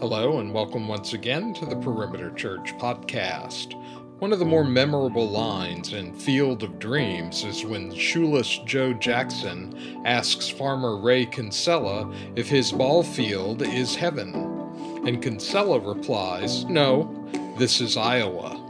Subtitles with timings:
[0.00, 3.80] Hello, and welcome once again to the Perimeter Church podcast.
[4.18, 10.02] One of the more memorable lines in Field of Dreams is when shoeless Joe Jackson
[10.04, 14.34] asks farmer Ray Kinsella if his ball field is heaven.
[15.06, 17.08] And Kinsella replies, No,
[17.56, 18.60] this is Iowa.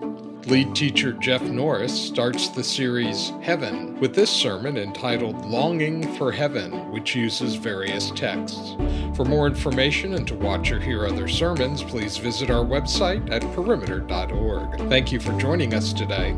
[0.47, 6.93] Lead teacher Jeff Norris starts the series Heaven with this sermon entitled Longing for Heaven,
[6.93, 8.77] which uses various texts.
[9.17, 13.43] For more information and to watch or hear other sermons, please visit our website at
[13.55, 14.89] perimeter.org.
[14.89, 16.37] Thank you for joining us today.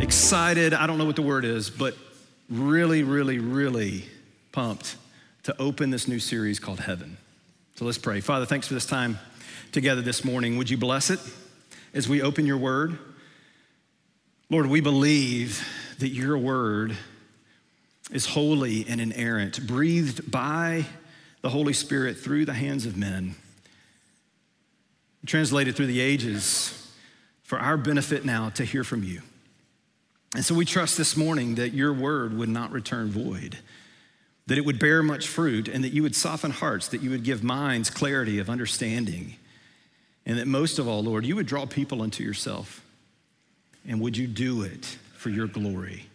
[0.00, 1.96] Excited, I don't know what the word is, but
[2.50, 4.04] really, really, really
[4.50, 4.96] pumped
[5.44, 7.16] to open this new series called Heaven.
[7.76, 8.20] So let's pray.
[8.20, 9.18] Father, thanks for this time
[9.70, 10.56] together this morning.
[10.56, 11.20] Would you bless it?
[11.94, 12.98] as we open your word.
[14.50, 15.66] Lord, we believe
[15.98, 16.96] that your word
[18.12, 20.84] is holy and inerrant, breathed by
[21.40, 23.34] the Holy Spirit through the hands of men,
[25.26, 26.92] translated through the ages
[27.42, 29.22] for our benefit now to hear from you.
[30.34, 33.58] And so we trust this morning that your word would not return void,
[34.46, 37.24] that it would bear much fruit, and that you would soften hearts, that you would
[37.24, 39.36] give minds clarity of understanding
[40.24, 42.84] and that most of all, Lord, you would draw people unto yourself.
[43.86, 46.06] And would you do it for your glory?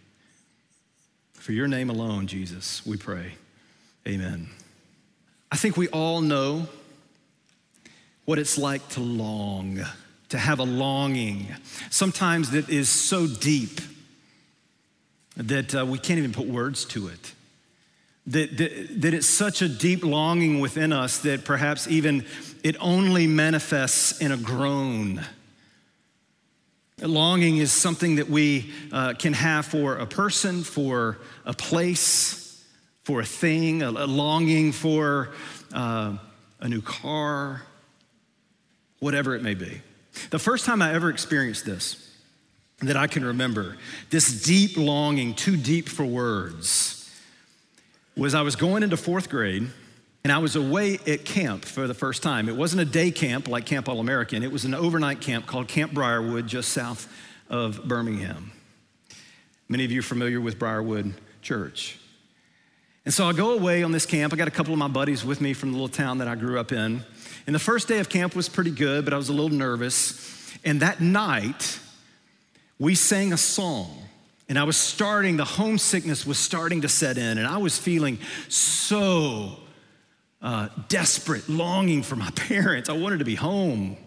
[1.48, 3.36] For your name alone, Jesus, we pray.
[4.06, 4.50] Amen.
[5.50, 6.68] I think we all know
[8.26, 9.80] what it's like to long,
[10.28, 11.48] to have a longing,
[11.90, 13.80] sometimes that is so deep
[15.38, 17.32] that uh, we can't even put words to it.
[18.26, 22.26] That, that, that it's such a deep longing within us that perhaps even
[22.62, 25.26] it only manifests in a groan.
[27.02, 32.66] Longing is something that we uh, can have for a person, for a place,
[33.04, 35.30] for a thing, a, longing for
[35.74, 36.18] uh,
[36.60, 37.62] a new car,
[39.00, 39.82] whatever it may be.
[40.32, 42.04] The first time I ever experienced this,
[42.80, 43.78] that I can remember,
[44.10, 47.12] this deep longing, too deep for words,
[48.16, 49.70] was I was going into fourth grade
[50.24, 52.50] and I was away at camp for the first time.
[52.50, 55.68] It wasn't a day camp like Camp All American, it was an overnight camp called
[55.68, 57.08] Camp Briarwood, just south
[57.50, 58.52] of Birmingham.
[59.70, 62.00] Many of you are familiar with Briarwood Church.
[63.06, 64.34] And so I go away on this camp.
[64.34, 66.36] I got a couple of my buddies with me from the little town that I
[66.36, 67.04] grew up in.
[67.46, 70.54] And the first day of camp was pretty good, but I was a little nervous.
[70.66, 71.80] And that night,
[72.80, 74.08] we sang a song
[74.50, 78.18] and I was starting, the homesickness was starting to set in, and I was feeling
[78.48, 79.58] so
[80.48, 82.88] uh, desperate, longing for my parents.
[82.88, 83.98] I wanted to be home.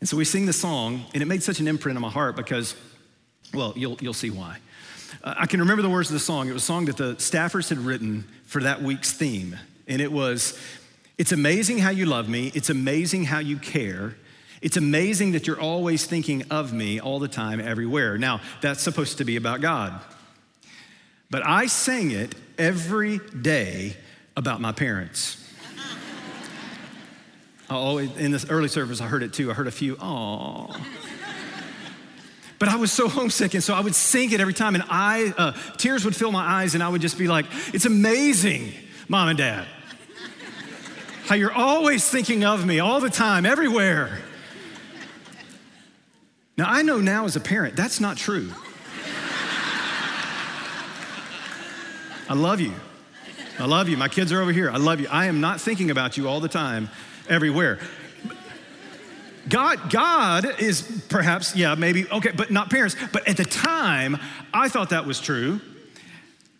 [0.00, 2.34] And so we sing the song, and it made such an imprint on my heart
[2.34, 2.74] because,
[3.54, 4.58] well, you'll, you'll see why.
[5.22, 6.48] Uh, I can remember the words of the song.
[6.48, 9.56] It was a song that the staffers had written for that week's theme.
[9.86, 10.58] And it was,
[11.18, 14.16] It's amazing how you love me, it's amazing how you care.
[14.60, 18.18] It's amazing that you're always thinking of me all the time, everywhere.
[18.18, 20.00] Now, that's supposed to be about God.
[21.30, 23.96] But I sang it every day
[24.34, 25.45] about my parents.
[27.68, 29.50] I always, in this early service, I heard it too.
[29.50, 30.74] I heard a few, oh.
[32.58, 35.34] But I was so homesick, and so I would sing it every time, and I,
[35.36, 37.44] uh, tears would fill my eyes, and I would just be like,
[37.74, 38.72] "It's amazing,
[39.08, 39.66] mom and dad,
[41.26, 44.20] how you're always thinking of me all the time, everywhere."
[46.56, 48.50] Now, I know now as a parent, that's not true.
[52.28, 52.72] I love you.
[53.58, 53.96] I love you.
[53.96, 54.70] My kids are over here.
[54.70, 55.08] I love you.
[55.10, 56.88] I am not thinking about you all the time,
[57.28, 57.78] everywhere.
[59.48, 62.96] God, God is perhaps, yeah, maybe, okay, but not parents.
[63.12, 64.16] But at the time,
[64.52, 65.60] I thought that was true.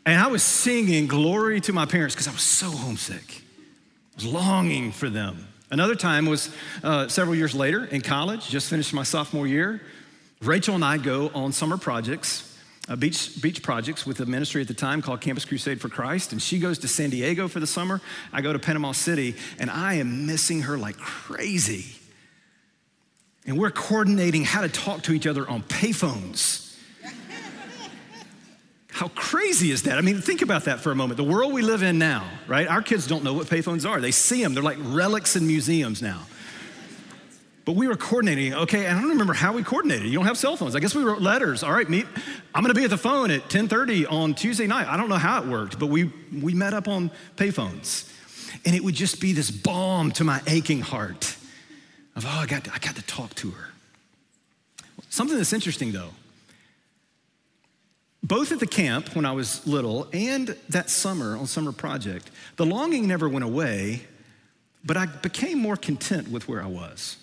[0.04, 3.42] And I was singing glory to my parents because I was so homesick.
[4.12, 5.48] I was longing for them.
[5.68, 6.54] Another time was
[6.84, 9.82] uh, several years later in college, just finished my sophomore year.
[10.40, 12.45] Rachel and I go on summer projects,
[12.88, 16.32] uh, beach, beach projects with a ministry at the time called Campus Crusade for Christ.
[16.32, 18.00] And she goes to San Diego for the summer.
[18.32, 21.96] I go to Panama City, and I am missing her like crazy.
[23.46, 26.62] And we're coordinating how to talk to each other on payphones.
[28.88, 29.98] How crazy is that?
[29.98, 31.18] I mean, think about that for a moment.
[31.18, 32.66] The world we live in now, right?
[32.66, 34.00] Our kids don't know what payphones are.
[34.00, 36.22] They see them, they're like relics in museums now.
[37.66, 40.06] But we were coordinating, okay, and I don't remember how we coordinated.
[40.06, 40.76] You don't have cell phones.
[40.76, 41.64] I guess we wrote letters.
[41.64, 42.06] All right, meet,
[42.54, 44.86] I'm gonna be at the phone at 10:30 on Tuesday night.
[44.86, 48.08] I don't know how it worked, but we we met up on payphones.
[48.64, 51.36] And it would just be this balm to my aching heart
[52.14, 53.68] of, oh, I got to, I got to talk to her.
[55.10, 56.10] Something that's interesting though,
[58.22, 62.64] both at the camp when I was little and that summer on summer project, the
[62.64, 64.06] longing never went away,
[64.84, 67.16] but I became more content with where I was.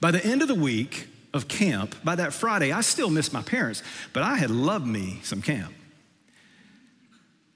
[0.00, 3.42] By the end of the week of camp, by that Friday, I still missed my
[3.42, 5.72] parents, but I had loved me some camp.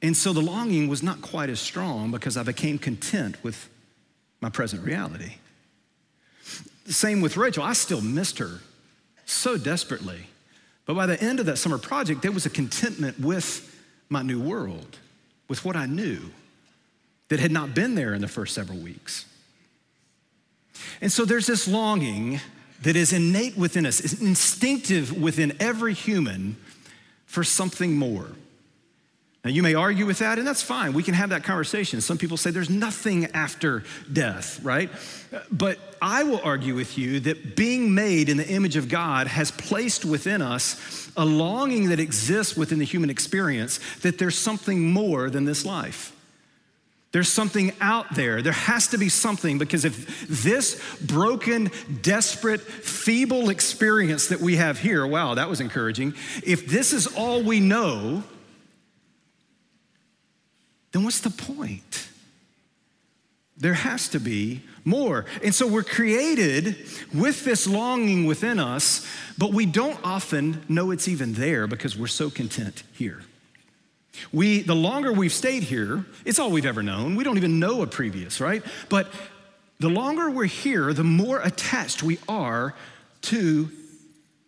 [0.03, 3.69] And so the longing was not quite as strong because I became content with
[4.41, 5.35] my present reality.
[6.87, 7.65] Same with Rachel.
[7.65, 8.61] I still missed her
[9.25, 10.27] so desperately.
[10.85, 13.75] But by the end of that summer project, there was a contentment with
[14.09, 14.99] my new world,
[15.49, 16.31] with what I knew
[17.29, 19.25] that had not been there in the first several weeks.
[21.01, 22.41] And so there's this longing
[22.83, 26.57] that is innate within us, is instinctive within every human
[27.27, 28.29] for something more.
[29.45, 30.93] Now, you may argue with that, and that's fine.
[30.93, 32.01] We can have that conversation.
[32.01, 34.91] Some people say there's nothing after death, right?
[35.53, 39.53] But I will argue with you that being made in the image of God has
[39.53, 45.31] placed within us a longing that exists within the human experience that there's something more
[45.31, 46.16] than this life.
[47.17, 48.43] There's something out there.
[48.43, 51.71] There has to be something because if this broken,
[52.03, 56.13] desperate, feeble experience that we have here, wow, that was encouraging.
[56.45, 58.23] If this is all we know,
[60.93, 62.07] then what's the point?
[63.57, 65.25] There has to be more.
[65.43, 66.77] And so we're created
[67.15, 69.07] with this longing within us,
[69.39, 73.23] but we don't often know it's even there because we're so content here.
[74.33, 77.17] We, the longer we've stayed here, it's all we've ever known.
[77.17, 78.63] We don't even know a previous, right?
[78.89, 79.13] But
[79.79, 82.75] the longer we're here, the more attached we are
[83.23, 83.71] to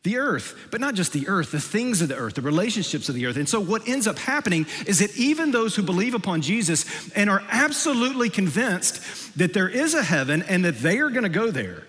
[0.04, 3.14] the earth, but not just the earth, the things of the earth, the relationships of
[3.14, 3.36] the earth.
[3.36, 7.28] And so, what ends up happening is that even those who believe upon Jesus and
[7.28, 11.50] are absolutely convinced that there is a heaven and that they are going to go
[11.50, 11.84] there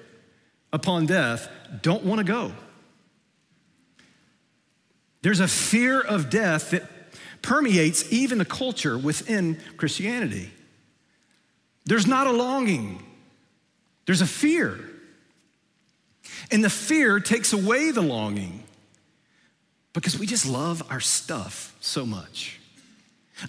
[0.74, 1.48] upon death
[1.82, 2.52] don't want to go.
[5.22, 6.99] There's a fear of death that
[7.42, 10.52] permeates even the culture within Christianity.
[11.86, 13.04] There's not a longing,
[14.06, 14.80] there's a fear.
[16.52, 18.64] And the fear takes away the longing
[19.94, 22.60] because we just love our stuff so much.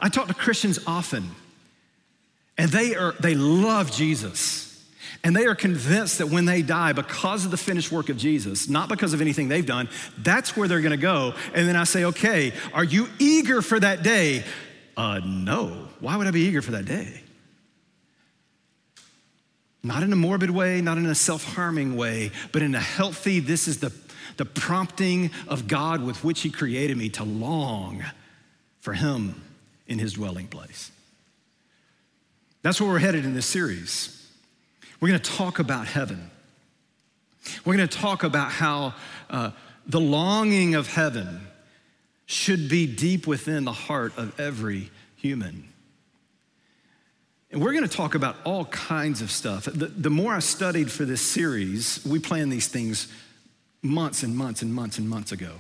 [0.00, 1.30] I talk to Christians often,
[2.58, 4.69] and they, are, they love Jesus.
[5.22, 8.68] And they are convinced that when they die, because of the finished work of Jesus,
[8.68, 9.88] not because of anything they've done,
[10.18, 11.34] that's where they're gonna go.
[11.54, 14.44] And then I say, okay, are you eager for that day?
[14.96, 15.88] Uh, no.
[16.00, 17.20] Why would I be eager for that day?
[19.82, 23.40] Not in a morbid way, not in a self harming way, but in a healthy,
[23.40, 23.92] this is the,
[24.36, 28.04] the prompting of God with which He created me to long
[28.80, 29.40] for Him
[29.86, 30.90] in His dwelling place.
[32.62, 34.19] That's where we're headed in this series.
[35.00, 36.30] We're going to talk about heaven.
[37.64, 38.94] We're going to talk about how
[39.30, 39.52] uh,
[39.86, 41.40] the longing of heaven
[42.26, 45.64] should be deep within the heart of every human.
[47.50, 49.64] And we're going to talk about all kinds of stuff.
[49.64, 53.08] The, the more I studied for this series, we planned these things
[53.82, 55.54] months and months and months and months ago.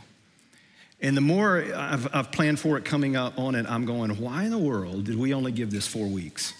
[1.00, 4.44] And the more I've, I've planned for it coming up on it, I'm going, why
[4.44, 6.52] in the world did we only give this four weeks?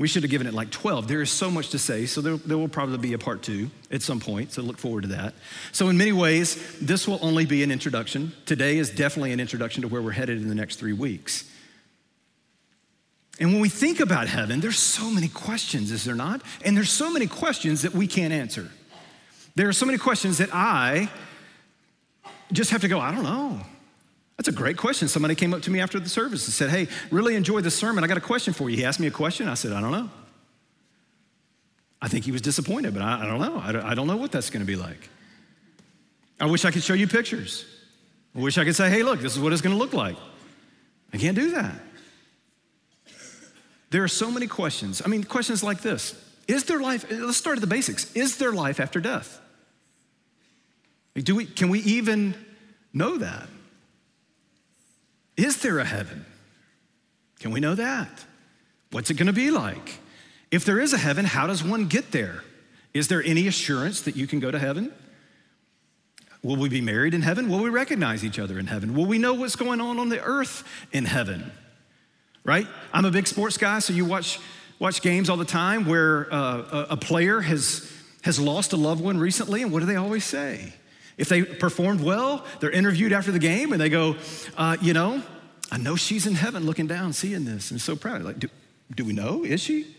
[0.00, 1.08] We should have given it like 12.
[1.08, 3.70] There is so much to say, so there, there, will probably be a part two
[3.90, 5.34] at some point, so look forward to that.
[5.72, 8.32] So, in many ways, this will only be an introduction.
[8.46, 11.44] Today is definitely an introduction to where we're headed in the next three weeks.
[13.38, 16.40] And when we think about heaven, there's so many questions, is there not?
[16.64, 18.70] And there's so many questions that we can't answer.
[19.54, 21.10] There are so many questions that I
[22.52, 23.60] just have to go, I don't know.
[24.40, 25.06] That's a great question.
[25.06, 28.02] Somebody came up to me after the service and said, Hey, really enjoyed the sermon.
[28.02, 28.76] I got a question for you.
[28.78, 29.46] He asked me a question.
[29.48, 30.08] I said, I don't know.
[32.00, 33.58] I think he was disappointed, but I, I don't know.
[33.58, 35.10] I, I don't know what that's going to be like.
[36.40, 37.66] I wish I could show you pictures.
[38.34, 40.16] I wish I could say, Hey, look, this is what it's going to look like.
[41.12, 41.74] I can't do that.
[43.90, 45.02] There are so many questions.
[45.04, 46.18] I mean, questions like this
[46.48, 47.04] Is there life?
[47.10, 48.10] Let's start at the basics.
[48.14, 49.38] Is there life after death?
[51.14, 52.34] Do we, can we even
[52.94, 53.46] know that?
[55.40, 56.26] Is there a heaven?
[57.38, 58.24] Can we know that?
[58.90, 59.98] What's it going to be like?
[60.50, 62.42] If there is a heaven, how does one get there?
[62.92, 64.92] Is there any assurance that you can go to heaven?
[66.42, 67.48] Will we be married in heaven?
[67.48, 68.94] Will we recognize each other in heaven?
[68.94, 71.52] Will we know what's going on on the earth in heaven?
[72.44, 72.66] right?
[72.92, 74.40] I'm a big sports guy, so you watch,
[74.78, 77.90] watch games all the time where uh, a, a player has,
[78.22, 80.72] has lost a loved one recently, and what do they always say?
[81.20, 84.16] If they performed well, they're interviewed after the game and they go,
[84.56, 85.22] uh, you know,
[85.70, 88.22] I know she's in heaven looking down, seeing this, and so proud.
[88.22, 88.48] Like, do,
[88.96, 89.44] do we know?
[89.44, 89.94] Is she?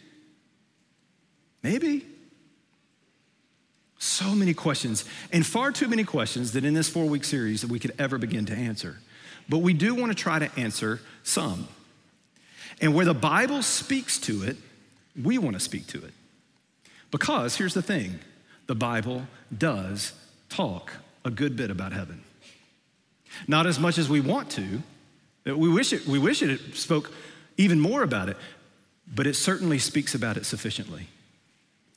[1.62, 2.08] Maybe.
[4.00, 7.70] So many questions, and far too many questions that in this four week series that
[7.70, 8.98] we could ever begin to answer.
[9.48, 11.68] But we do want to try to answer some.
[12.82, 14.58] And where the Bible speaks to it,
[15.22, 16.14] we want to speak to it.
[17.12, 18.20] Because here's the thing
[18.66, 20.14] the Bible does
[20.50, 22.24] talk a good bit about heaven.
[23.48, 24.82] Not as much as we want to.
[25.46, 27.12] We wish it, we wish it spoke
[27.58, 28.38] even more about it,
[29.14, 31.08] but it certainly speaks about it sufficiently.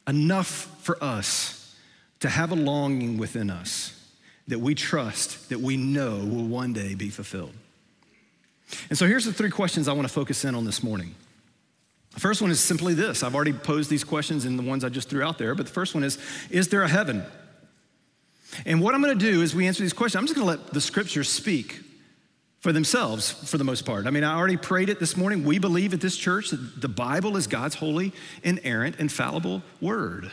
[0.06, 0.48] Enough
[0.82, 1.76] for us
[2.20, 4.00] to have a longing within us
[4.48, 7.54] that we trust, that we know will one day be fulfilled.
[8.88, 11.14] And so here's the three questions I want to focus in on this morning.
[12.12, 14.88] The first one is simply this I've already posed these questions in the ones I
[14.88, 16.18] just threw out there, but the first one is
[16.50, 17.24] Is there a heaven?
[18.66, 20.62] And what I'm going to do is we answer these questions, I'm just going to
[20.62, 21.80] let the scriptures speak
[22.60, 24.06] for themselves for the most part.
[24.06, 25.44] I mean, I already prayed it this morning.
[25.44, 30.32] We believe at this church that the Bible is God's holy, inerrant, infallible word.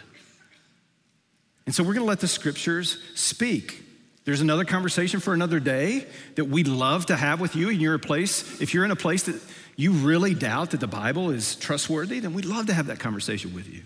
[1.65, 3.83] And so we're going to let the scriptures speak.
[4.23, 7.97] There's another conversation for another day that we'd love to have with you in your
[7.97, 8.61] place.
[8.61, 9.41] If you're in a place that
[9.75, 13.53] you really doubt that the Bible is trustworthy, then we'd love to have that conversation
[13.53, 13.83] with you.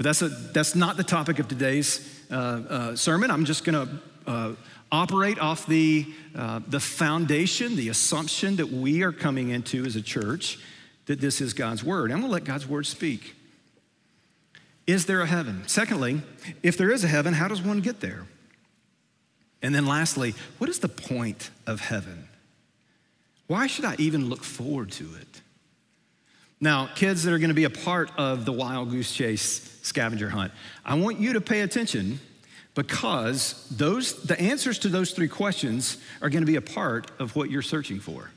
[0.00, 3.30] But that's, a, that's not the topic of today's uh, uh, sermon.
[3.30, 4.52] I'm just going to uh,
[4.90, 10.00] operate off the, uh, the foundation, the assumption that we are coming into as a
[10.00, 10.58] church
[11.04, 12.12] that this is God's word.
[12.12, 13.34] I'm going to let God's word speak.
[14.86, 15.64] Is there a heaven?
[15.66, 16.22] Secondly,
[16.62, 18.24] if there is a heaven, how does one get there?
[19.60, 22.26] And then lastly, what is the point of heaven?
[23.48, 25.42] Why should I even look forward to it?
[26.58, 30.30] Now, kids that are going to be a part of the wild goose chase scavenger
[30.30, 30.52] hunt,
[30.84, 32.20] I want you to pay attention
[32.74, 37.36] because those the answers to those three questions are going to be a part of
[37.36, 38.30] what you're searching for.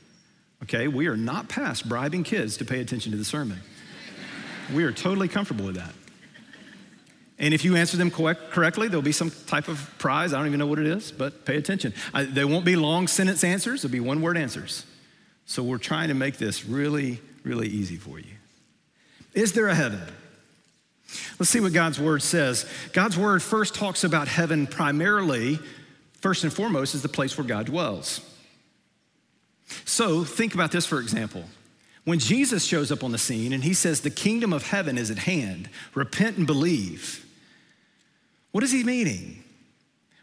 [0.64, 0.88] Okay?
[0.88, 3.60] We are not past bribing kids to pay attention to the sermon.
[4.74, 5.94] we are totally comfortable with that.
[7.38, 10.32] And if you answer them correctly, there'll be some type of prize.
[10.32, 11.92] I don't even know what it is, but pay attention.
[12.12, 14.84] I, they won't be long sentence answers, they'll be one word answers.
[15.46, 18.34] So we're trying to make this really, really easy for you.
[19.34, 20.00] Is there a heaven?
[21.38, 22.66] Let's see what God's word says.
[22.92, 25.58] God's word first talks about heaven primarily,
[26.20, 28.20] first and foremost, is the place where God dwells.
[29.84, 31.44] So think about this, for example.
[32.04, 35.10] When Jesus shows up on the scene and he says, The kingdom of heaven is
[35.10, 37.24] at hand, repent and believe.
[38.52, 39.42] What is he meaning?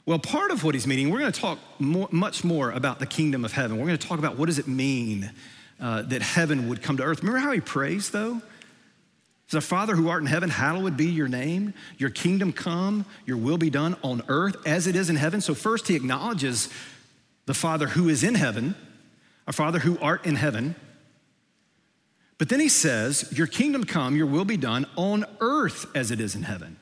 [0.06, 3.06] Well, part of what he's meaning, we're going to talk more, much more about the
[3.06, 3.78] kingdom of heaven.
[3.78, 5.32] We're going to talk about what does it mean
[5.80, 7.22] uh, that heaven would come to earth.
[7.22, 8.42] Remember how he prays, though?
[9.54, 11.74] Our Father who art in heaven, hallowed be your name.
[11.98, 15.42] Your kingdom come, your will be done on earth as it is in heaven.
[15.42, 16.70] So, first, he acknowledges
[17.46, 18.76] the Father who is in heaven,
[19.48, 20.76] our Father who art in heaven.
[22.38, 26.20] But then he says, Your kingdom come, your will be done on earth as it
[26.20, 26.78] is in heaven.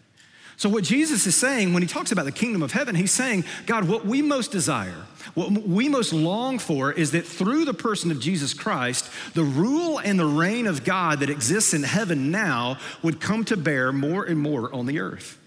[0.60, 3.46] So, what Jesus is saying when he talks about the kingdom of heaven, he's saying,
[3.66, 8.12] God, what we most desire, what we most long for is that through the person
[8.12, 12.78] of Jesus Christ, the rule and the reign of God that exists in heaven now
[13.01, 15.38] would come to bear more and more on the earth.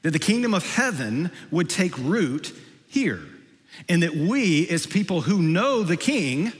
[0.00, 2.54] That the kingdom of heaven would take root
[2.88, 3.20] here.
[3.86, 6.54] And that we, as people who know the king,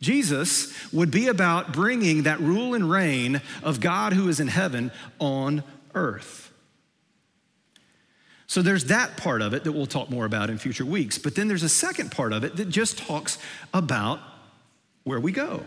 [0.00, 4.92] Jesus, would be about bringing that rule and reign of God who is in heaven
[5.18, 5.72] on earth.
[8.46, 11.18] So there's that part of it that we'll talk more about in future weeks.
[11.18, 13.38] But then there's a second part of it that just talks
[13.74, 14.20] about
[15.04, 15.62] where we go.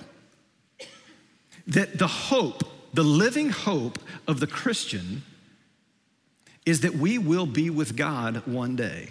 [1.67, 5.23] That the hope, the living hope of the Christian
[6.65, 9.09] is that we will be with God one day.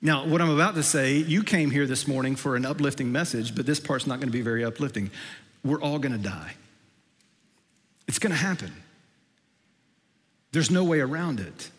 [0.00, 3.54] Now, what I'm about to say, you came here this morning for an uplifting message,
[3.54, 5.10] but this part's not going to be very uplifting.
[5.64, 6.54] We're all going to die.
[8.08, 8.72] It's going to happen.
[10.52, 11.70] There's no way around it.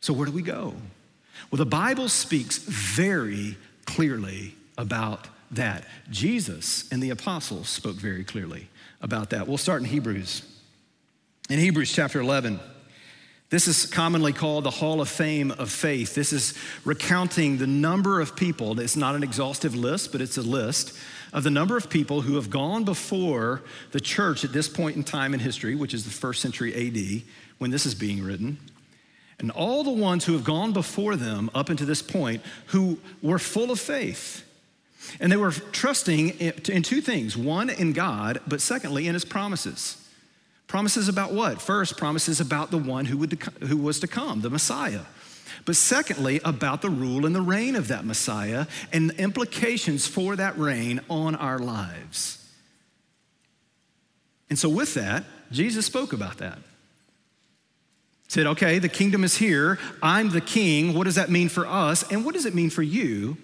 [0.00, 0.74] So, where do we go?
[1.50, 5.84] Well, the Bible speaks very clearly about that.
[6.10, 8.68] Jesus and the apostles spoke very clearly
[9.00, 9.46] about that.
[9.46, 10.42] We'll start in Hebrews.
[11.50, 12.60] In Hebrews chapter 11,
[13.50, 16.14] this is commonly called the Hall of Fame of Faith.
[16.14, 18.78] This is recounting the number of people.
[18.80, 20.96] It's not an exhaustive list, but it's a list
[21.32, 23.62] of the number of people who have gone before
[23.92, 27.22] the church at this point in time in history, which is the first century AD,
[27.58, 28.58] when this is being written,
[29.38, 33.38] and all the ones who have gone before them up until this point who were
[33.38, 34.44] full of faith.
[35.20, 39.98] And they were trusting in two things one, in God, but secondly, in his promises.
[40.68, 41.60] Promises about what?
[41.60, 45.02] First, promises about the one who, would, who was to come, the Messiah.
[45.64, 50.34] But secondly, about the rule and the reign of that Messiah and the implications for
[50.36, 52.38] that reign on our lives.
[54.50, 56.58] And so, with that, Jesus spoke about that.
[58.28, 59.78] Said, okay, the kingdom is here.
[60.02, 60.94] I'm the king.
[60.94, 62.02] What does that mean for us?
[62.10, 63.36] And what does it mean for you,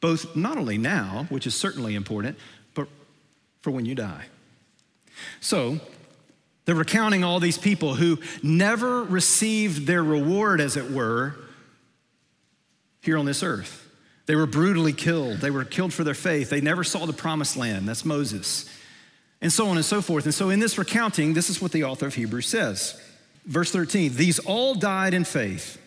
[0.00, 2.38] both not only now, which is certainly important,
[2.74, 2.88] but
[3.60, 4.26] for when you die?
[5.40, 5.80] So,
[6.64, 11.34] they're recounting all these people who never received their reward, as it were,
[13.00, 13.88] here on this earth.
[14.26, 15.38] They were brutally killed.
[15.38, 16.50] They were killed for their faith.
[16.50, 17.88] They never saw the promised land.
[17.88, 18.68] That's Moses.
[19.40, 20.24] And so on and so forth.
[20.24, 23.00] And so, in this recounting, this is what the author of Hebrews says.
[23.46, 25.80] Verse 13 These all died in faith,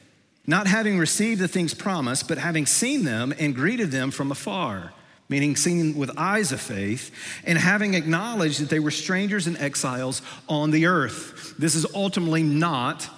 [0.48, 4.91] not having received the things promised, but having seen them and greeted them from afar
[5.29, 7.12] meaning seen with eyes of faith,
[7.43, 11.55] and having acknowledged that they were strangers and exiles on the earth.
[11.58, 13.10] This is ultimately not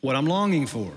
[0.00, 0.92] what I'm longing for.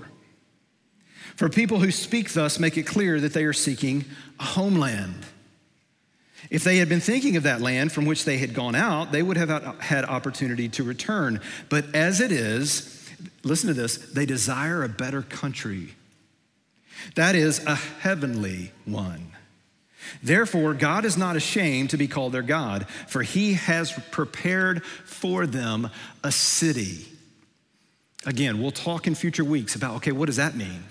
[1.38, 4.04] For people who speak thus make it clear that they are seeking
[4.40, 5.24] a homeland.
[6.50, 9.22] If they had been thinking of that land from which they had gone out, they
[9.22, 11.40] would have had opportunity to return.
[11.68, 13.08] But as it is,
[13.44, 15.94] listen to this, they desire a better country.
[17.14, 19.30] That is a heavenly one.
[20.20, 25.46] Therefore, God is not ashamed to be called their God, for he has prepared for
[25.46, 25.88] them
[26.24, 27.06] a city.
[28.26, 30.82] Again, we'll talk in future weeks about okay, what does that mean?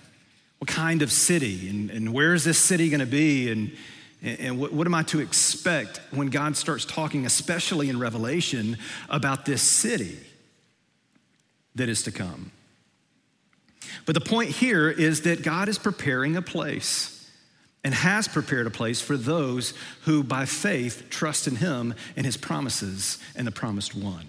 [0.59, 1.69] What kind of city?
[1.69, 3.51] And, and where is this city going to be?
[3.51, 3.71] And,
[4.23, 8.77] and what, what am I to expect when God starts talking, especially in Revelation,
[9.09, 10.17] about this city
[11.75, 12.51] that is to come?
[14.05, 17.13] But the point here is that God is preparing a place
[17.83, 19.73] and has prepared a place for those
[20.03, 24.25] who, by faith, trust in him and his promises and the promised one.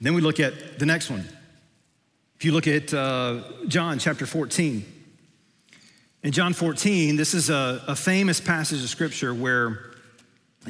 [0.00, 1.26] Then we look at the next one.
[2.40, 4.82] If you look at uh, John chapter 14,
[6.22, 9.92] in John 14, this is a, a famous passage of scripture where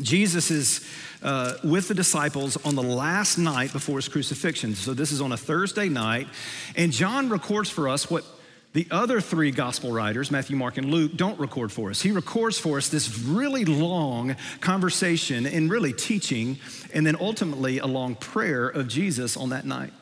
[0.00, 0.84] Jesus is
[1.22, 4.74] uh, with the disciples on the last night before his crucifixion.
[4.74, 6.26] So, this is on a Thursday night,
[6.74, 8.24] and John records for us what
[8.72, 12.02] the other three gospel writers, Matthew, Mark, and Luke, don't record for us.
[12.02, 16.58] He records for us this really long conversation and really teaching,
[16.92, 19.92] and then ultimately a long prayer of Jesus on that night,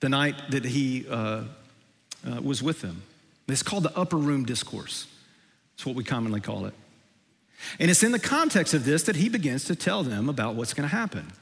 [0.00, 1.44] the night that he uh,
[2.26, 3.02] uh, was with them.
[3.48, 5.06] It's called the upper room discourse.
[5.74, 6.74] It's what we commonly call it.
[7.78, 10.74] And it's in the context of this that he begins to tell them about what's
[10.74, 11.32] going to happen.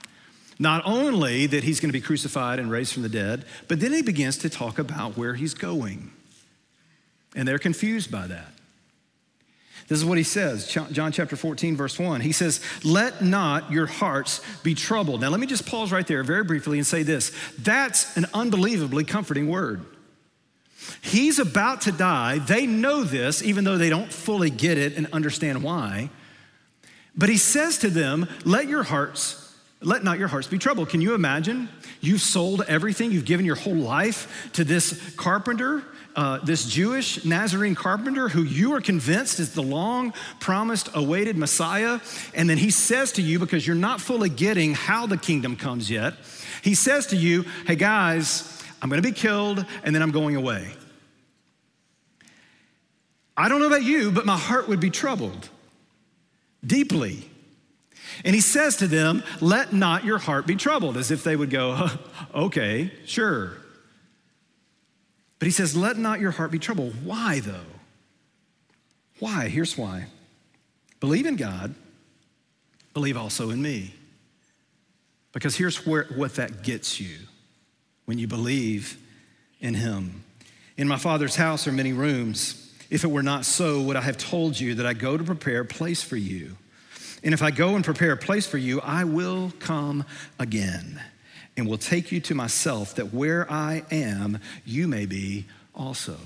[0.59, 3.93] Not only that he's going to be crucified and raised from the dead, but then
[3.93, 6.13] he begins to talk about where he's going.
[7.35, 8.53] And they're confused by that.
[9.87, 12.23] This is what he says, John chapter 14, verse 1.
[12.23, 15.21] He says, Let not your hearts be troubled.
[15.21, 19.05] Now, let me just pause right there very briefly and say this that's an unbelievably
[19.05, 19.85] comforting word.
[21.03, 22.39] He's about to die.
[22.39, 26.11] They know this, even though they don't fully get it and understand why.
[27.15, 29.45] But he says to them, Let your hearts
[29.85, 30.89] let not your hearts be troubled.
[30.89, 31.69] Can you imagine?
[32.01, 35.85] You've sold everything, you've given your whole life to this carpenter,
[36.17, 42.01] uh, this Jewish Nazarene carpenter who you are convinced is the long promised, awaited Messiah.
[42.35, 45.91] And then he says to you, because you're not fully getting how the kingdom comes
[45.91, 46.15] yet,
[46.63, 50.73] he says to you, Hey guys, I'm gonna be killed and then I'm going away.
[53.37, 55.49] I don't know about you, but my heart would be troubled
[56.65, 57.29] deeply.
[58.25, 61.51] And he says to them, Let not your heart be troubled, as if they would
[61.51, 61.89] go,
[62.35, 63.64] Okay, sure.
[65.45, 67.05] But he says, Let not your heart be troubled.
[67.05, 67.67] Why, though?
[69.19, 69.49] Why?
[69.49, 70.07] Here's why
[71.01, 71.75] believe in God,
[72.95, 73.93] believe also in me.
[75.33, 77.19] Because here's where, what that gets you
[78.07, 78.97] when you believe
[79.61, 80.25] in him.
[80.79, 82.73] In my Father's house are many rooms.
[82.89, 85.61] If it were not so, would I have told you that I go to prepare
[85.61, 86.57] a place for you?
[87.23, 90.07] And if I go and prepare a place for you, I will come
[90.39, 91.03] again
[91.57, 96.17] and will take you to myself, that where I am, you may be also.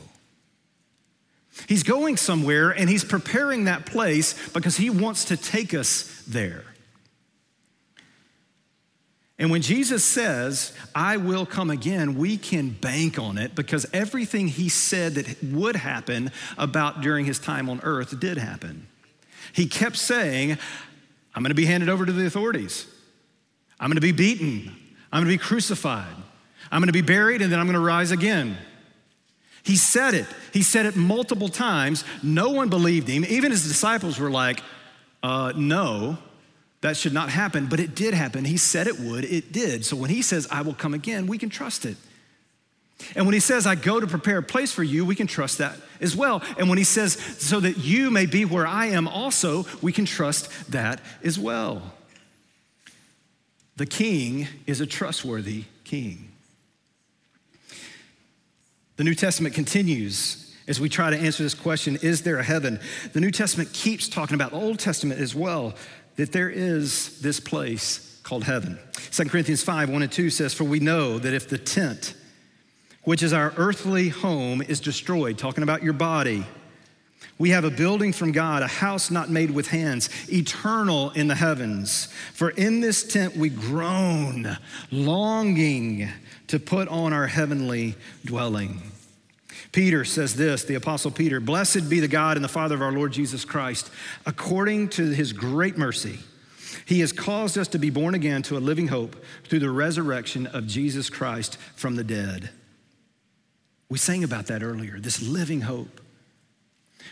[1.66, 6.64] He's going somewhere and he's preparing that place because he wants to take us there.
[9.40, 14.48] And when Jesus says, I will come again, we can bank on it because everything
[14.48, 18.88] he said that would happen about during his time on earth did happen.
[19.52, 20.58] He kept saying,
[21.34, 22.86] I'm going to be handed over to the authorities.
[23.78, 24.74] I'm going to be beaten.
[25.12, 26.14] I'm going to be crucified.
[26.70, 28.56] I'm going to be buried and then I'm going to rise again.
[29.62, 30.26] He said it.
[30.52, 32.04] He said it multiple times.
[32.22, 33.24] No one believed him.
[33.24, 34.62] Even his disciples were like,
[35.22, 36.18] uh, no,
[36.80, 37.66] that should not happen.
[37.66, 38.44] But it did happen.
[38.44, 39.24] He said it would.
[39.24, 39.84] It did.
[39.84, 41.96] So when he says, I will come again, we can trust it.
[43.14, 45.58] And when he says, I go to prepare a place for you, we can trust
[45.58, 46.42] that as well.
[46.58, 50.04] And when he says, so that you may be where I am also, we can
[50.04, 51.82] trust that as well.
[53.78, 56.32] The king is a trustworthy king.
[58.96, 62.80] The New Testament continues as we try to answer this question is there a heaven?
[63.12, 65.74] The New Testament keeps talking about the Old Testament as well.
[66.16, 68.80] that there is this place called heaven.
[69.12, 72.14] 2 Corinthians 5 1 and 2 says, For we know that if the tent,
[73.04, 76.44] which is our earthly home, is destroyed, talking about your body,
[77.38, 81.34] we have a building from God, a house not made with hands, eternal in the
[81.34, 82.06] heavens.
[82.34, 84.58] For in this tent we groan,
[84.90, 86.08] longing
[86.48, 88.82] to put on our heavenly dwelling.
[89.70, 92.92] Peter says this, the Apostle Peter Blessed be the God and the Father of our
[92.92, 93.90] Lord Jesus Christ.
[94.26, 96.18] According to his great mercy,
[96.86, 100.46] he has caused us to be born again to a living hope through the resurrection
[100.46, 102.50] of Jesus Christ from the dead.
[103.90, 106.00] We sang about that earlier, this living hope.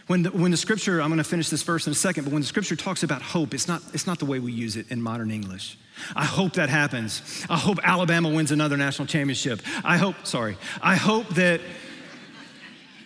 [0.06, 2.32] When the, when the scripture, I'm going to finish this verse in a second, but
[2.32, 4.90] when the scripture talks about hope, it's not, it's not the way we use it
[4.90, 5.78] in modern English.
[6.14, 7.44] I hope that happens.
[7.48, 9.62] I hope Alabama wins another national championship.
[9.84, 11.60] I hope, sorry, I hope that,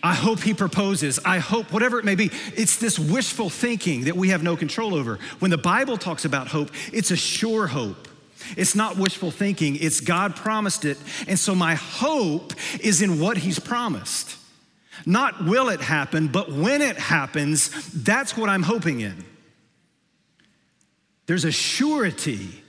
[0.02, 1.18] I hope he proposes.
[1.24, 4.94] I hope, whatever it may be, it's this wishful thinking that we have no control
[4.94, 5.18] over.
[5.38, 8.08] When the Bible talks about hope, it's a sure hope.
[8.56, 10.98] It's not wishful thinking, it's God promised it.
[11.28, 14.36] And so my hope is in what he's promised.
[15.06, 19.24] Not will it happen, but when it happens, that's what I'm hoping in.
[21.26, 22.62] There's a surety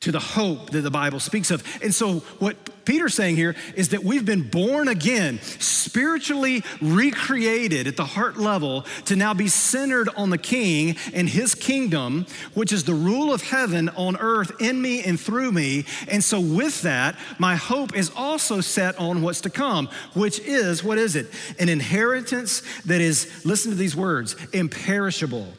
[0.00, 1.62] to the hope that the Bible speaks of.
[1.82, 2.56] And so, what
[2.88, 8.86] Peter's saying here is that we've been born again, spiritually recreated at the heart level
[9.04, 12.24] to now be centered on the King and his kingdom,
[12.54, 15.84] which is the rule of heaven on earth in me and through me.
[16.08, 20.82] And so, with that, my hope is also set on what's to come, which is
[20.82, 21.26] what is it?
[21.58, 25.52] An inheritance that is, listen to these words, imperishable,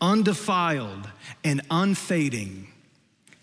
[0.00, 1.08] undefiled,
[1.44, 2.66] and unfading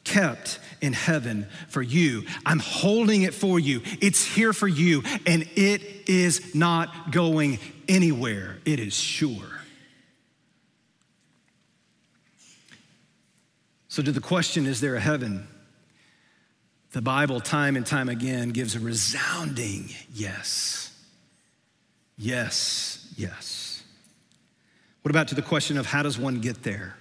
[0.04, 2.24] kept in heaven for you.
[2.46, 3.82] I'm holding it for you.
[4.02, 8.58] It's here for you, and it is not going anywhere.
[8.66, 9.62] It is sure.
[13.88, 15.48] So, to the question, is there a heaven?
[16.94, 20.92] The Bible, time and time again, gives a resounding yes.
[22.18, 23.84] Yes, yes.
[25.02, 26.96] What about to the question of how does one get there?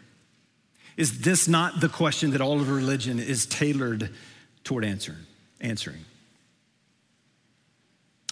[0.97, 4.11] Is this not the question that all of religion is tailored
[4.65, 5.27] toward answering?
[5.63, 6.05] answering?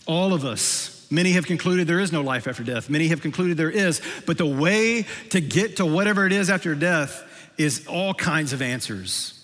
[0.07, 2.91] All of us, many have concluded there is no life after death.
[2.91, 6.75] Many have concluded there is, but the way to get to whatever it is after
[6.75, 7.23] death
[7.57, 9.37] is all kinds of answers.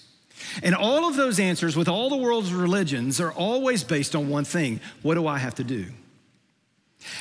[0.63, 4.45] And all of those answers, with all the world's religions, are always based on one
[4.45, 5.87] thing what do I have to do?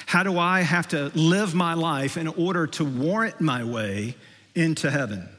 [0.08, 4.16] How do I have to live my life in order to warrant my way
[4.56, 5.30] into heaven?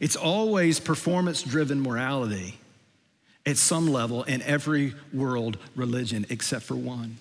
[0.00, 2.58] It's always performance driven morality
[3.46, 7.18] at some level in every world religion except for one.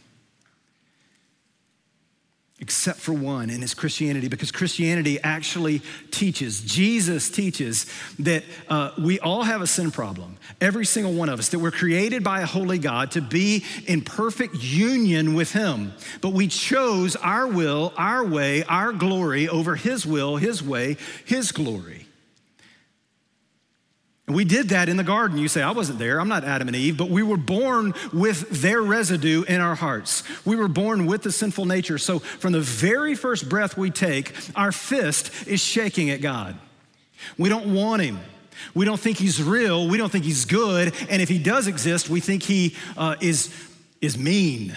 [2.59, 5.81] Except for one, and it's Christianity, because Christianity actually
[6.11, 7.87] teaches, Jesus teaches
[8.19, 11.71] that uh, we all have a sin problem, every single one of us, that we're
[11.71, 15.91] created by a holy God to be in perfect union with Him.
[16.21, 21.51] But we chose our will, our way, our glory over His will, His way, His
[21.51, 22.02] glory.
[24.25, 25.37] And we did that in the garden.
[25.37, 26.21] You say, I wasn't there.
[26.21, 30.23] I'm not Adam and Eve, but we were born with their residue in our hearts.
[30.45, 31.97] We were born with the sinful nature.
[31.97, 36.57] So from the very first breath we take, our fist is shaking at God.
[37.37, 38.19] We don't want him.
[38.73, 39.89] We don't think he's real.
[39.89, 40.93] We don't think he's good.
[41.09, 43.53] And if he does exist, we think he uh, is,
[43.99, 44.73] is mean,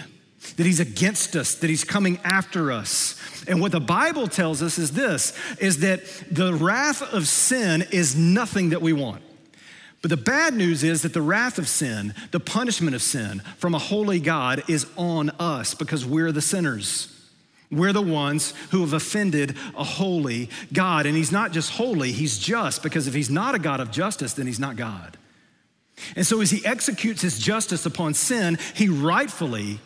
[0.57, 3.15] that he's against us, that he's coming after us.
[3.47, 8.15] And what the Bible tells us is this is that the wrath of sin is
[8.15, 9.23] nothing that we want.
[10.01, 13.73] But the bad news is that the wrath of sin, the punishment of sin from
[13.73, 17.13] a holy God is on us because we're the sinners.
[17.71, 21.05] We're the ones who have offended a holy God.
[21.05, 24.33] And He's not just holy, He's just, because if He's not a God of justice,
[24.33, 25.17] then He's not God.
[26.15, 29.79] And so as He executes His justice upon sin, He rightfully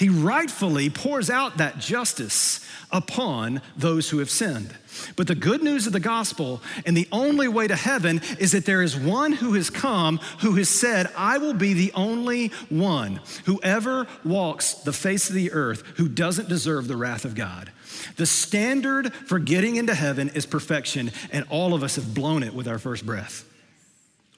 [0.00, 4.74] he rightfully pours out that justice upon those who have sinned.
[5.14, 8.64] But the good news of the gospel and the only way to heaven is that
[8.64, 13.20] there is one who has come who has said, I will be the only one
[13.44, 17.70] who ever walks the face of the earth who doesn't deserve the wrath of God.
[18.16, 22.54] The standard for getting into heaven is perfection, and all of us have blown it
[22.54, 23.44] with our first breath.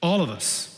[0.01, 0.72] All of us.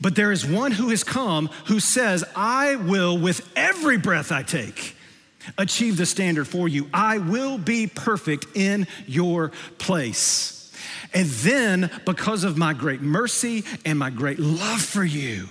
[0.00, 4.42] But there is one who has come who says, I will, with every breath I
[4.42, 4.94] take,
[5.56, 6.88] achieve the standard for you.
[6.92, 10.72] I will be perfect in your place.
[11.14, 15.48] And then, because of my great mercy and my great love for you,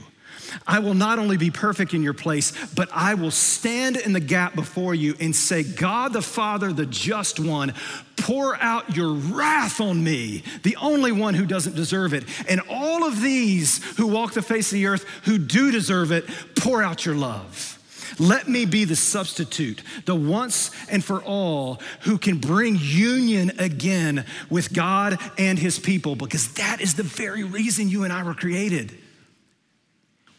[0.67, 4.19] I will not only be perfect in your place, but I will stand in the
[4.19, 7.73] gap before you and say, God the Father, the just one,
[8.17, 12.23] pour out your wrath on me, the only one who doesn't deserve it.
[12.47, 16.25] And all of these who walk the face of the earth who do deserve it,
[16.55, 17.71] pour out your love.
[18.19, 24.25] Let me be the substitute, the once and for all who can bring union again
[24.49, 28.33] with God and his people, because that is the very reason you and I were
[28.33, 28.97] created.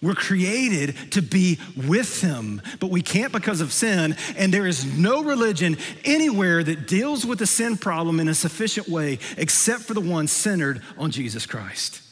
[0.03, 4.15] We're created to be with Him, but we can't because of sin.
[4.37, 8.89] And there is no religion anywhere that deals with the sin problem in a sufficient
[8.89, 12.03] way except for the one centered on Jesus Christ.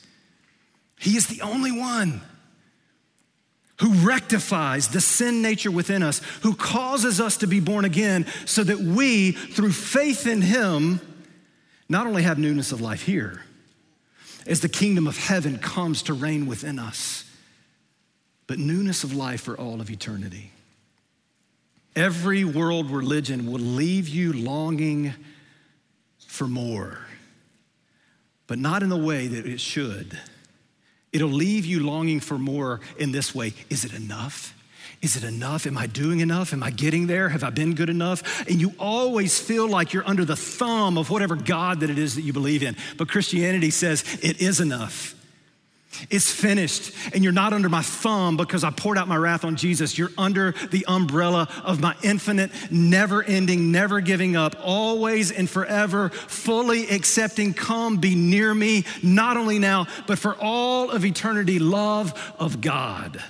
[0.98, 2.22] He is the only one
[3.80, 8.64] who rectifies the sin nature within us, who causes us to be born again so
[8.64, 11.00] that we, through faith in Him,
[11.88, 13.42] not only have newness of life here,
[14.46, 17.24] as the kingdom of heaven comes to reign within us,
[18.46, 20.50] but newness of life for all of eternity.
[21.96, 25.14] Every world religion will leave you longing
[26.26, 26.98] for more,
[28.46, 30.18] but not in the way that it should.
[31.12, 33.52] It'll leave you longing for more in this way.
[33.70, 34.52] Is it enough?
[35.00, 35.66] Is it enough?
[35.66, 36.52] Am I doing enough?
[36.52, 37.28] Am I getting there?
[37.28, 38.48] Have I been good enough?
[38.48, 42.16] And you always feel like you're under the thumb of whatever God that it is
[42.16, 42.74] that you believe in.
[42.96, 45.14] But Christianity says it is enough.
[46.10, 49.56] It's finished, and you're not under my thumb because I poured out my wrath on
[49.56, 49.96] Jesus.
[49.96, 56.10] You're under the umbrella of my infinite, never ending, never giving up, always and forever,
[56.10, 62.34] fully accepting, come be near me, not only now, but for all of eternity, love
[62.38, 63.22] of God.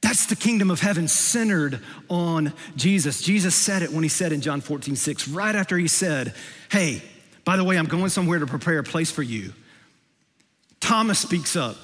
[0.00, 3.22] That's the kingdom of heaven centered on Jesus.
[3.22, 6.34] Jesus said it when he said in John 14, 6, right after he said,
[6.70, 7.02] Hey,
[7.44, 9.52] by the way, I'm going somewhere to prepare a place for you.
[10.80, 11.76] Thomas speaks up.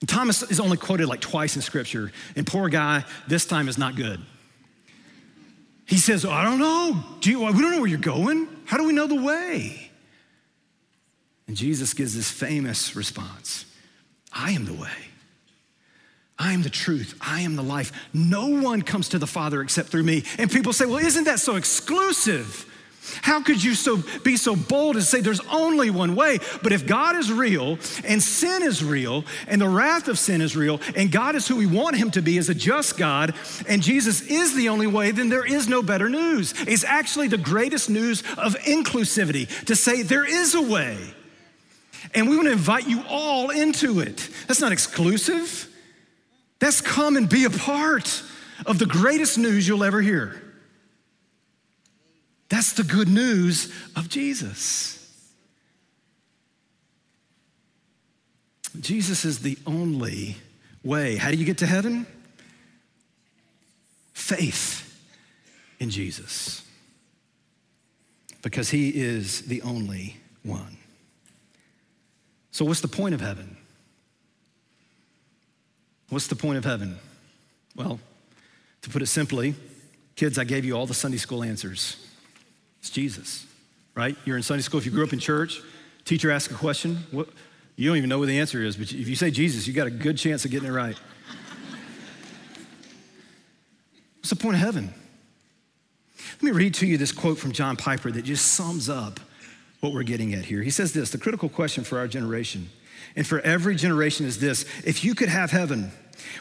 [0.00, 3.76] And Thomas is only quoted like twice in scripture, and poor guy, this time is
[3.76, 4.20] not good.
[5.84, 7.04] He says, I don't know.
[7.20, 8.48] Do you, we don't know where you're going.
[8.64, 9.90] How do we know the way?
[11.48, 13.66] And Jesus gives this famous response
[14.32, 14.88] I am the way.
[16.38, 17.18] I am the truth.
[17.20, 17.92] I am the life.
[18.14, 20.24] No one comes to the Father except through me.
[20.38, 22.64] And people say, well, isn't that so exclusive?
[23.22, 26.38] How could you so be so bold and say there's only one way?
[26.62, 30.54] But if God is real and sin is real and the wrath of sin is
[30.54, 33.34] real and God is who we want him to be as a just God
[33.66, 36.52] and Jesus is the only way, then there is no better news.
[36.66, 40.98] It's actually the greatest news of inclusivity to say there is a way.
[42.14, 44.28] And we want to invite you all into it.
[44.46, 45.68] That's not exclusive.
[46.58, 48.22] That's come and be a part
[48.66, 50.49] of the greatest news you'll ever hear.
[52.50, 54.96] That's the good news of Jesus.
[58.78, 60.36] Jesus is the only
[60.84, 61.16] way.
[61.16, 62.06] How do you get to heaven?
[64.12, 65.00] Faith
[65.78, 66.62] in Jesus.
[68.42, 70.76] Because he is the only one.
[72.50, 73.56] So, what's the point of heaven?
[76.08, 76.98] What's the point of heaven?
[77.76, 78.00] Well,
[78.82, 79.54] to put it simply,
[80.16, 81.96] kids, I gave you all the Sunday school answers.
[82.80, 83.46] It's Jesus,
[83.94, 84.16] right?
[84.24, 84.78] You're in Sunday school.
[84.78, 85.60] If you grew up in church,
[86.04, 87.28] teacher asks a question, what,
[87.76, 89.86] you don't even know what the answer is, but if you say Jesus, you got
[89.86, 90.96] a good chance of getting it right.
[94.18, 94.92] What's the point of heaven?
[96.34, 99.20] Let me read to you this quote from John Piper that just sums up
[99.80, 100.62] what we're getting at here.
[100.62, 102.68] He says this The critical question for our generation
[103.16, 105.90] and for every generation is this if you could have heaven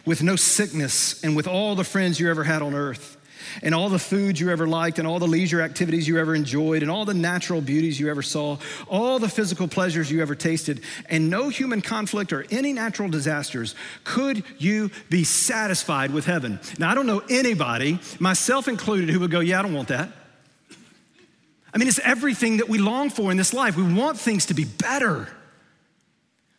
[0.06, 3.18] with no sickness and with all the friends you ever had on earth,
[3.62, 6.82] and all the foods you ever liked, and all the leisure activities you ever enjoyed,
[6.82, 8.58] and all the natural beauties you ever saw,
[8.88, 13.76] all the physical pleasures you ever tasted, and no human conflict or any natural disasters,
[14.04, 16.60] could you be satisfied with heaven?
[16.78, 20.10] Now, I don't know anybody, myself included, who would go, Yeah, I don't want that.
[21.74, 23.78] I mean, it's everything that we long for in this life.
[23.78, 25.28] We want things to be better.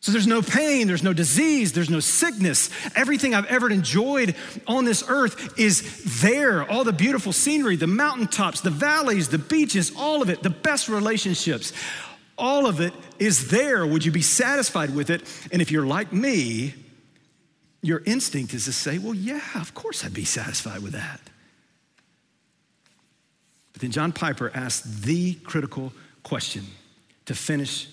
[0.01, 2.71] So there's no pain, there's no disease, there's no sickness.
[2.97, 4.35] Everything I've ever enjoyed
[4.67, 6.69] on this earth is there.
[6.71, 10.89] All the beautiful scenery, the mountaintops, the valleys, the beaches, all of it, the best
[10.89, 11.75] relationships,
[12.39, 13.87] all of it is there.
[13.87, 15.23] Would you be satisfied with it?
[15.53, 16.75] And if you're like me,
[17.83, 21.21] your instinct is to say, well, yeah, of course I'd be satisfied with that.
[23.75, 26.65] But then John Piper asked the critical question
[27.27, 27.87] to finish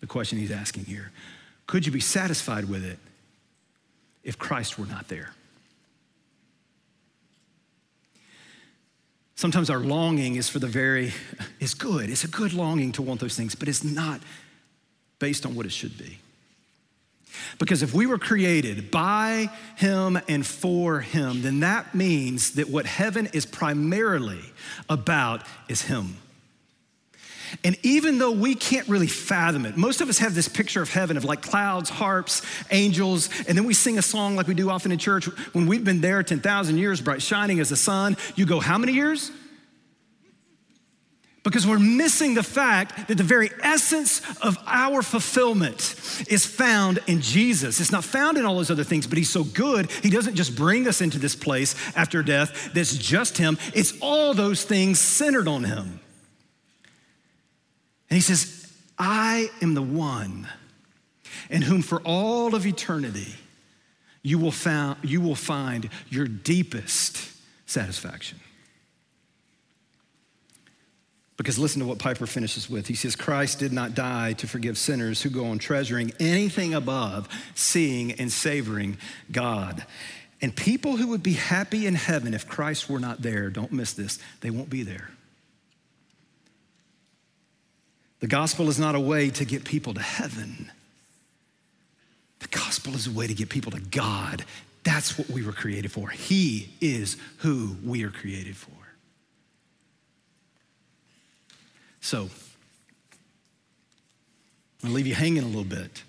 [0.00, 1.10] the question he's asking here
[1.66, 2.98] could you be satisfied with it
[4.22, 5.30] if Christ were not there?
[9.36, 11.12] Sometimes our longing is for the very,
[11.60, 12.08] is good.
[12.08, 14.20] It's a good longing to want those things, but it's not
[15.18, 16.18] based on what it should be.
[17.58, 22.86] Because if we were created by Him and for Him, then that means that what
[22.86, 24.40] heaven is primarily
[24.88, 26.16] about is Him.
[27.62, 30.90] And even though we can't really fathom it, most of us have this picture of
[30.90, 34.70] heaven of like clouds, harps, angels, and then we sing a song like we do
[34.70, 35.26] often in church.
[35.52, 38.92] When we've been there 10,000 years, bright shining as the sun, you go, How many
[38.92, 39.30] years?
[41.44, 45.94] Because we're missing the fact that the very essence of our fulfillment
[46.26, 47.80] is found in Jesus.
[47.80, 50.56] It's not found in all those other things, but He's so good, He doesn't just
[50.56, 53.58] bring us into this place after death that's just Him.
[53.74, 56.00] It's all those things centered on Him.
[58.14, 60.46] And He says, I am the one
[61.50, 63.34] in whom for all of eternity
[64.22, 67.28] you will, found, you will find your deepest
[67.66, 68.38] satisfaction.
[71.36, 72.86] Because listen to what Piper finishes with.
[72.86, 77.28] He says, Christ did not die to forgive sinners who go on treasuring anything above
[77.56, 78.96] seeing and savoring
[79.32, 79.84] God.
[80.40, 83.92] And people who would be happy in heaven if Christ were not there, don't miss
[83.92, 85.10] this, they won't be there.
[88.20, 90.70] The gospel is not a way to get people to heaven.
[92.40, 94.44] The gospel is a way to get people to God.
[94.82, 96.10] That's what we were created for.
[96.10, 98.70] He is who we are created for.
[102.00, 102.28] So,
[104.82, 106.02] I'm going to leave you hanging a little bit.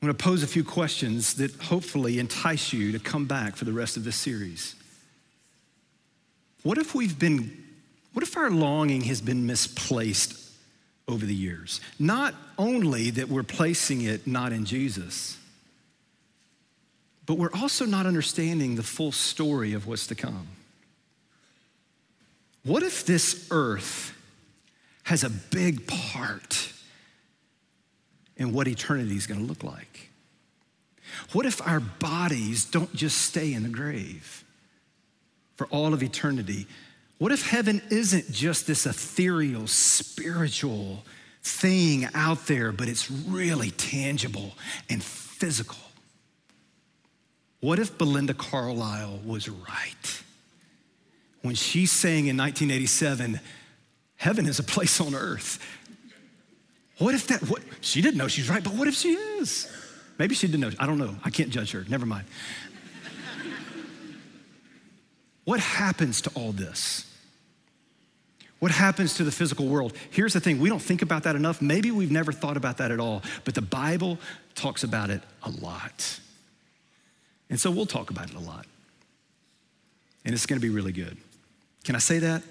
[0.00, 3.66] I'm going to pose a few questions that hopefully entice you to come back for
[3.66, 4.74] the rest of this series.
[6.62, 7.64] What if we've been,
[8.18, 10.50] what if our longing has been misplaced
[11.06, 11.80] over the years?
[12.00, 15.38] Not only that we're placing it not in Jesus,
[17.26, 20.48] but we're also not understanding the full story of what's to come.
[22.64, 24.12] What if this earth
[25.04, 26.72] has a big part
[28.36, 30.10] in what eternity is going to look like?
[31.30, 34.42] What if our bodies don't just stay in the grave
[35.54, 36.66] for all of eternity?
[37.18, 41.04] What if heaven isn't just this ethereal, spiritual
[41.42, 44.54] thing out there, but it's really tangible
[44.88, 45.78] and physical?
[47.60, 50.22] What if Belinda Carlisle was right?
[51.42, 53.40] when she's saying in 1987,
[54.16, 55.58] heaven is a place on earth.
[56.98, 59.72] What if that, what, she didn't know she's right, but what if she is?
[60.18, 60.70] Maybe she didn't know.
[60.78, 61.14] I don't know.
[61.24, 61.84] I can't judge her.
[61.88, 62.26] Never mind.
[65.44, 67.04] what happens to all this?
[68.58, 69.92] What happens to the physical world?
[70.10, 71.62] Here's the thing we don't think about that enough.
[71.62, 74.18] Maybe we've never thought about that at all, but the Bible
[74.54, 76.20] talks about it a lot.
[77.50, 78.66] And so we'll talk about it a lot.
[80.24, 81.16] And it's to be really good.
[81.84, 82.42] Can I say that?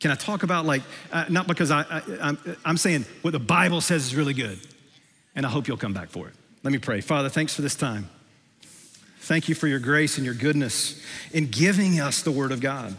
[0.00, 3.38] Can I talk about like, uh, not because I, I, I'm, I'm saying what the
[3.38, 4.58] Bible says is really good,
[5.36, 6.34] and I hope you'll come back for it.
[6.64, 7.00] Let me pray.
[7.00, 8.08] Father, thanks for this time.
[9.20, 11.00] Thank you for your grace and your goodness
[11.32, 12.96] in giving us the Word of God.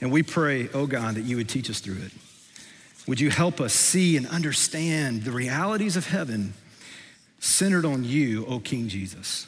[0.00, 2.12] And we pray, oh God, that you would teach us through it.
[3.06, 6.52] Would you help us see and understand the realities of heaven
[7.40, 9.46] centered on you, O King Jesus?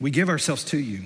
[0.00, 1.04] We give ourselves to you.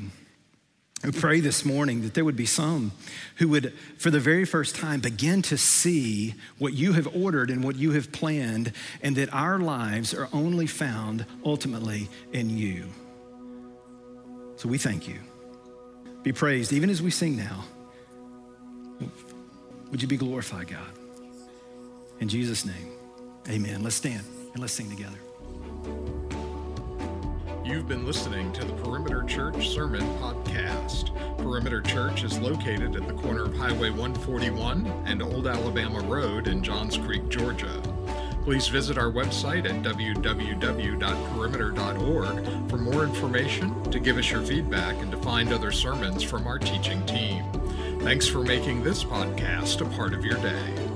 [1.05, 2.91] We pray this morning that there would be some
[3.37, 7.63] who would, for the very first time, begin to see what you have ordered and
[7.63, 12.87] what you have planned, and that our lives are only found ultimately in you.
[14.57, 15.21] So we thank you.
[16.25, 17.65] Be praised, even as we sing now.
[19.91, 20.93] Would you be glorified, God?
[22.21, 22.93] In Jesus' name,
[23.49, 23.83] amen.
[23.83, 25.19] Let's stand and let's sing together.
[27.65, 31.15] You've been listening to the Perimeter Church Sermon Podcast.
[31.39, 36.63] Perimeter Church is located at the corner of Highway 141 and Old Alabama Road in
[36.63, 37.83] Johns Creek, Georgia.
[38.43, 45.11] Please visit our website at www.perimeter.org for more information, to give us your feedback, and
[45.11, 47.45] to find other sermons from our teaching team.
[48.09, 50.88] Thanks for making this podcast a part of your day.